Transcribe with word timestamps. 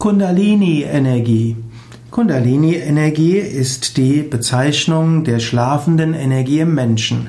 Kundalini-Energie. 0.00 1.56
Kundalini-Energie 2.10 3.36
ist 3.36 3.98
die 3.98 4.22
Bezeichnung 4.22 5.24
der 5.24 5.40
schlafenden 5.40 6.14
Energie 6.14 6.60
im 6.60 6.74
Menschen. 6.74 7.28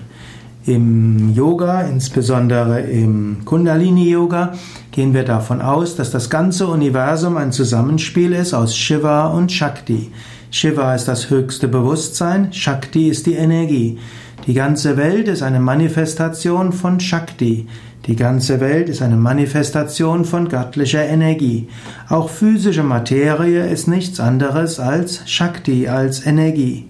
Im 0.65 1.33
Yoga, 1.33 1.81
insbesondere 1.81 2.79
im 2.79 3.43
Kundalini-Yoga, 3.43 4.53
gehen 4.93 5.13
wir 5.13 5.25
davon 5.25 5.59
aus, 5.59 5.97
dass 5.97 6.11
das 6.11 6.29
ganze 6.29 6.67
Universum 6.67 7.35
ein 7.35 7.51
Zusammenspiel 7.51 8.31
ist 8.31 8.53
aus 8.53 8.73
Shiva 8.73 9.27
und 9.27 9.51
Shakti. 9.51 10.09
Shiva 10.49 10.95
ist 10.95 11.09
das 11.09 11.29
höchste 11.29 11.67
Bewusstsein, 11.67 12.53
Shakti 12.53 13.09
ist 13.09 13.25
die 13.25 13.35
Energie. 13.35 13.99
Die 14.47 14.53
ganze 14.53 14.95
Welt 14.95 15.27
ist 15.27 15.43
eine 15.43 15.59
Manifestation 15.59 16.71
von 16.71 17.01
Shakti. 17.01 17.67
Die 18.07 18.15
ganze 18.15 18.59
Welt 18.59 18.89
ist 18.89 19.03
eine 19.03 19.15
Manifestation 19.15 20.25
von 20.25 20.49
göttlicher 20.49 21.05
Energie. 21.05 21.67
Auch 22.09 22.29
physische 22.29 22.81
Materie 22.81 23.67
ist 23.67 23.87
nichts 23.87 24.19
anderes 24.19 24.79
als 24.79 25.29
Shakti, 25.29 25.87
als 25.87 26.25
Energie. 26.25 26.87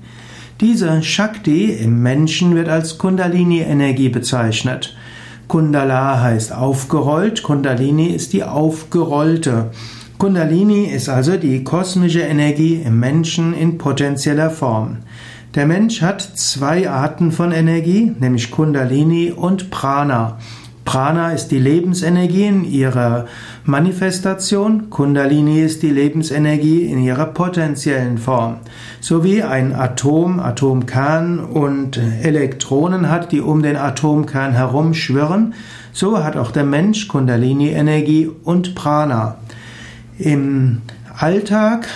Diese 0.62 1.04
Shakti 1.04 1.66
im 1.66 2.02
Menschen 2.02 2.56
wird 2.56 2.70
als 2.70 2.98
Kundalini-Energie 2.98 4.08
bezeichnet. 4.08 4.96
Kundala 5.50 6.22
heißt 6.22 6.54
aufgerollt, 6.54 7.44
Kundalini 7.44 8.08
ist 8.08 8.32
die 8.32 8.46
aufgerollte. 8.46 9.72
Kundalini 10.18 10.86
ist 10.86 11.10
also 11.10 11.36
die 11.36 11.66
kosmische 11.66 12.22
Energie 12.22 12.76
im 12.76 13.02
Menschen 13.02 13.54
in 13.54 13.78
potenzieller 13.78 14.50
Form. 14.50 15.00
Der 15.56 15.66
Mensch 15.66 16.02
hat 16.02 16.22
zwei 16.22 16.90
Arten 16.90 17.34
von 17.34 17.52
Energie, 17.52 18.14
nämlich 18.18 18.52
Kundalini 18.52 19.32
und 19.32 19.72
Prana. 19.72 20.38
Prana 20.92 21.32
ist 21.32 21.52
die 21.52 21.58
Lebensenergie 21.58 22.48
in 22.48 22.66
ihrer 22.66 23.26
Manifestation, 23.64 24.90
Kundalini 24.90 25.62
ist 25.62 25.84
die 25.84 25.90
Lebensenergie 25.90 26.82
in 26.82 27.02
ihrer 27.02 27.28
potenziellen 27.28 28.18
Form. 28.18 28.58
So 29.00 29.24
wie 29.24 29.42
ein 29.42 29.74
Atom, 29.74 30.42
Atomkern 30.42 31.40
und 31.40 31.98
Elektronen 31.98 33.10
hat, 33.10 33.32
die 33.32 33.40
um 33.40 33.64
den 33.64 33.78
Atomkern 33.78 34.52
herum 34.52 34.94
schwirren, 34.94 35.54
so 35.94 36.22
hat 36.22 36.36
auch 36.36 36.52
der 36.52 36.66
Mensch 36.66 37.08
Kundalini-Energie 37.08 38.30
und 38.44 38.76
Prana. 38.76 39.38
Im 40.20 40.82
Alltag 41.22 41.88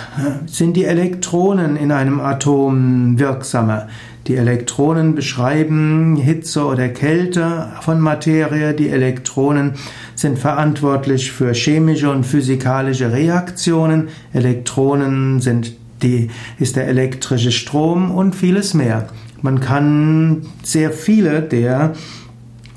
sind 0.46 0.76
die 0.76 0.84
Elektronen 0.84 1.74
in 1.74 1.90
einem 1.90 2.20
Atom 2.20 3.18
wirksamer. 3.18 3.88
Die 4.28 4.36
Elektronen 4.36 5.16
beschreiben 5.16 6.14
Hitze 6.14 6.64
oder 6.64 6.88
Kälte 6.88 7.72
von 7.80 7.98
Materie. 7.98 8.72
Die 8.72 8.88
Elektronen 8.88 9.72
sind 10.14 10.38
verantwortlich 10.38 11.32
für 11.32 11.52
chemische 11.54 12.08
und 12.08 12.22
physikalische 12.22 13.10
Reaktionen. 13.10 14.10
Elektronen 14.32 15.40
sind 15.40 15.72
die, 16.02 16.30
ist 16.60 16.76
der 16.76 16.86
elektrische 16.86 17.50
Strom 17.50 18.12
und 18.12 18.36
vieles 18.36 18.74
mehr. 18.74 19.08
Man 19.42 19.58
kann 19.58 20.42
sehr 20.62 20.92
viele 20.92 21.42
der 21.42 21.94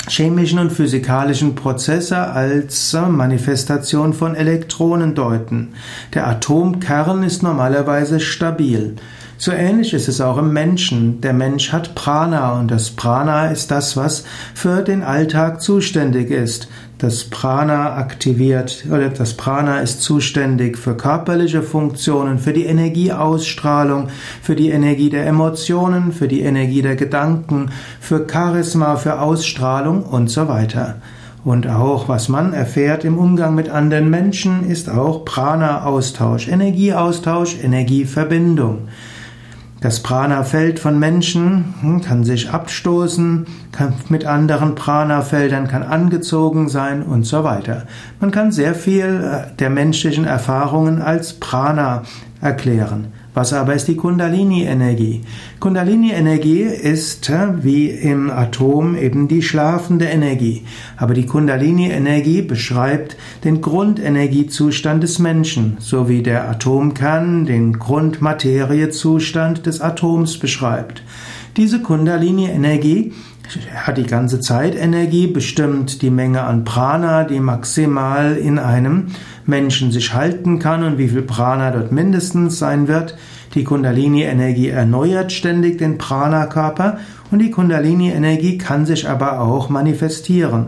chemischen 0.10 0.60
und 0.60 0.72
physikalischen 0.72 1.56
Prozesse 1.56 2.18
als 2.18 2.94
Manifestation 2.94 4.14
von 4.14 4.36
Elektronen 4.36 5.16
deuten. 5.16 5.70
Der 6.14 6.28
Atomkern 6.28 7.24
ist 7.24 7.44
normalerweise 7.44 8.20
stabil. 8.20 8.96
So 9.42 9.54
ähnlich 9.54 9.94
ist 9.94 10.10
es 10.10 10.20
auch 10.20 10.38
im 10.38 10.52
Menschen. 10.52 11.22
Der 11.22 11.32
Mensch 11.32 11.72
hat 11.72 11.96
Prana 11.96 12.60
und 12.60 12.70
das 12.70 12.92
Prana 12.92 13.48
ist 13.48 13.72
das, 13.72 13.96
was 13.96 14.26
für 14.54 14.82
den 14.82 15.02
Alltag 15.02 15.62
zuständig 15.62 16.30
ist. 16.30 16.68
Das 16.98 17.24
Prana 17.24 17.96
aktiviert 17.96 18.84
oder 18.92 19.08
das 19.08 19.36
Prana 19.36 19.80
ist 19.80 20.02
zuständig 20.02 20.78
für 20.78 20.98
körperliche 20.98 21.62
Funktionen, 21.62 22.38
für 22.38 22.52
die 22.52 22.66
Energieausstrahlung, 22.66 24.10
für 24.42 24.58
die 24.58 24.72
Energie 24.72 25.10
der 25.10 25.26
Emotionen, 25.26 26.12
für 26.12 26.28
die 26.28 26.42
Energie 26.42 26.82
der 26.82 26.98
Gedanken, 26.98 27.72
für 28.02 28.28
Charisma, 28.30 28.98
für 28.98 29.22
Ausstrahlung 29.22 30.04
und 30.04 30.30
so 30.30 30.50
weiter. 30.50 30.96
Und 31.46 31.66
auch 31.66 32.10
was 32.10 32.28
man 32.28 32.52
erfährt 32.52 33.06
im 33.06 33.18
Umgang 33.18 33.56
mit 33.56 33.70
anderen 33.70 34.10
Menschen 34.10 34.70
ist 34.70 34.90
auch 34.90 35.24
Prana-Austausch, 35.24 36.50
Energieaustausch, 36.50 37.56
Energieverbindung. 37.64 38.90
Das 39.82 40.02
Prana-Feld 40.02 40.78
von 40.78 41.00
Menschen 41.00 41.74
hm, 41.80 42.02
kann 42.02 42.26
sich 42.26 42.50
abstoßen, 42.50 43.48
kann 43.72 43.94
mit 44.10 44.26
anderen 44.26 44.76
Prana-Feldern 44.76 45.70
kann 45.70 45.84
angezogen 45.84 46.68
sein 46.68 47.02
und 47.02 47.24
so 47.24 47.46
weiter. 47.46 47.84
Man 48.20 48.32
kann 48.32 48.52
sehr 48.52 48.76
viel 48.76 49.06
äh, 49.06 49.56
der 49.58 49.70
menschlichen 49.70 50.26
Erfahrungen 50.26 51.02
als 51.02 51.34
Prana 51.34 52.04
erklären. 52.42 53.08
Was 53.34 53.54
aber 53.54 53.76
ist 53.76 53.88
die 53.88 53.96
Kundalini-Energie? 53.96 55.22
Kundalini-Energie 55.60 56.62
ist 56.62 57.32
wie 57.62 57.90
im 57.90 58.32
Atom 58.32 58.98
eben 58.98 59.28
die 59.28 59.42
schlafende 59.42 60.06
Energie. 60.06 60.64
Aber 60.98 61.14
die 61.14 61.26
Kundalini-Energie 61.26 62.42
beschreibt 62.42 63.18
den 63.44 63.62
Grundenergiezustand 63.62 65.04
des 65.04 65.20
Menschen, 65.20 65.78
so 65.80 66.10
wie 66.10 66.24
der 66.24 66.50
Atomkern 66.50 67.46
den 67.46 67.80
Grundmateriezustand 67.80 69.66
des 69.66 69.80
Atoms 69.80 70.38
beschreibt. 70.38 71.04
Diese 71.56 71.82
Kundalini-Energie 71.82 73.14
hat 73.76 73.98
die 73.98 74.06
ganze 74.06 74.40
Zeit 74.40 74.76
Energie, 74.76 75.28
bestimmt 75.28 76.02
die 76.02 76.10
Menge 76.10 76.44
an 76.44 76.64
Prana, 76.64 77.24
die 77.24 77.40
maximal 77.40 78.36
in 78.36 78.60
einem 78.60 79.08
Menschen 79.46 79.92
sich 79.92 80.14
halten 80.14 80.60
kann 80.60 80.84
und 80.84 80.98
wie 80.98 81.10
viel 81.10 81.22
Prana 81.22 81.72
dort 81.72 81.92
mindestens 81.92 82.60
sein 82.60 82.88
wird. 82.88 83.18
Die 83.56 83.64
Kundalini-Energie 83.64 84.70
erneuert 84.70 85.32
ständig 85.32 85.80
den 85.80 85.98
Prana-Körper 85.98 87.00
und 87.32 87.40
die 87.40 87.52
Kundalini-Energie 87.52 88.58
kann 88.58 88.86
sich 88.86 89.10
aber 89.10 89.42
auch 89.42 89.70
manifestieren. 89.70 90.68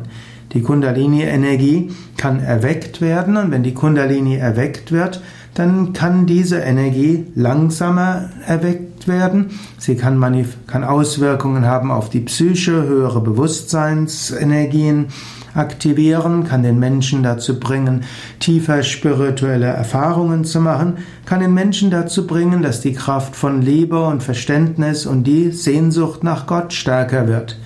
Die 0.53 0.61
Kundalini-Energie 0.61 1.91
kann 2.17 2.39
erweckt 2.39 2.99
werden 2.99 3.37
und 3.37 3.51
wenn 3.51 3.63
die 3.63 3.73
Kundalini 3.73 4.35
erweckt 4.35 4.91
wird, 4.91 5.21
dann 5.53 5.93
kann 5.93 6.25
diese 6.25 6.59
Energie 6.59 7.25
langsamer 7.35 8.29
erweckt 8.47 9.07
werden. 9.07 9.59
Sie 9.77 9.95
kann, 9.95 10.45
kann 10.67 10.83
Auswirkungen 10.83 11.65
haben 11.65 11.91
auf 11.91 12.09
die 12.09 12.21
Psyche, 12.21 12.83
höhere 12.83 13.21
Bewusstseinsenergien 13.21 15.07
aktivieren, 15.53 16.45
kann 16.45 16.63
den 16.63 16.79
Menschen 16.79 17.23
dazu 17.23 17.59
bringen, 17.59 18.05
tiefer 18.39 18.83
spirituelle 18.83 19.67
Erfahrungen 19.67 20.45
zu 20.45 20.61
machen, 20.61 20.99
kann 21.25 21.41
den 21.41 21.53
Menschen 21.53 21.91
dazu 21.91 22.25
bringen, 22.25 22.61
dass 22.61 22.81
die 22.81 22.93
Kraft 22.93 23.35
von 23.35 23.61
Liebe 23.61 24.01
und 24.05 24.23
Verständnis 24.23 25.05
und 25.05 25.25
die 25.25 25.51
Sehnsucht 25.51 26.23
nach 26.23 26.47
Gott 26.47 26.71
stärker 26.73 27.27
wird. 27.27 27.57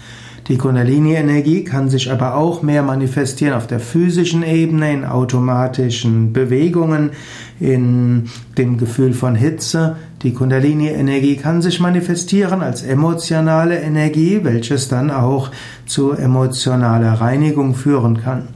Die 0.47 0.57
Kundalini-Energie 0.57 1.63
kann 1.63 1.89
sich 1.89 2.11
aber 2.11 2.35
auch 2.35 2.61
mehr 2.61 2.83
manifestieren 2.83 3.55
auf 3.55 3.65
der 3.65 3.79
physischen 3.79 4.43
Ebene, 4.43 4.93
in 4.93 5.03
automatischen 5.03 6.33
Bewegungen, 6.33 7.11
in 7.59 8.29
dem 8.55 8.77
Gefühl 8.77 9.13
von 9.13 9.33
Hitze. 9.33 9.95
Die 10.21 10.33
Kundalini-Energie 10.33 11.37
kann 11.37 11.63
sich 11.63 11.79
manifestieren 11.79 12.61
als 12.61 12.83
emotionale 12.83 13.79
Energie, 13.79 14.41
welches 14.43 14.87
dann 14.87 15.09
auch 15.09 15.49
zu 15.87 16.11
emotionaler 16.11 17.13
Reinigung 17.13 17.73
führen 17.73 18.21
kann. 18.21 18.49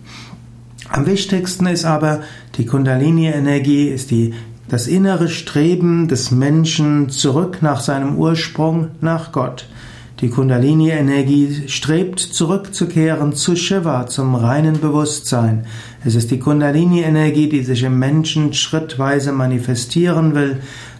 Am 0.89 1.07
wichtigsten 1.07 1.65
ist 1.65 1.85
aber, 1.85 2.19
die 2.57 2.67
Kundalini-Energie 2.67 3.87
ist 3.87 4.11
die 4.11 4.35
das 4.67 4.85
innere 4.85 5.27
Streben 5.27 6.07
des 6.07 6.29
Menschen 6.29 7.09
zurück 7.09 7.57
nach 7.61 7.81
seinem 7.81 8.17
Ursprung, 8.17 8.89
nach 9.01 9.31
Gott. 9.31 9.67
Die 10.21 10.29
Kundalini-Energie 10.29 11.69
strebt 11.69 12.19
zurückzukehren 12.19 13.31
zu 13.31 13.55
Shiva, 13.55 14.05
zum 14.07 14.35
reinen 14.35 14.81
Bewusstsein. 14.81 15.65
Es 16.03 16.13
ist 16.13 16.29
die 16.29 16.39
Kundalini-Energie, 16.39 17.47
die 17.47 17.63
sich 17.63 17.83
im 17.83 17.97
Menschen 17.99 18.53
schrittweise 18.53 19.31
manifestieren 19.31 20.35
will, 20.35 20.57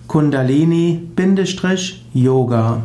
Kundalini-Yoga 0.06 2.82